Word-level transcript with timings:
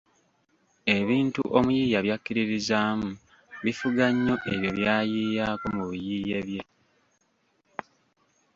Ebintu 0.97 1.41
omuyiiya 1.57 1.99
by’akkiririzaamu 2.05 3.09
bifuga 3.63 4.05
nnyo 4.13 4.35
ebyo 4.53 4.69
by’ayiiyaako 4.77 5.65
mu 5.75 5.83
biyiiye 5.91 6.39
bye. 6.47 6.61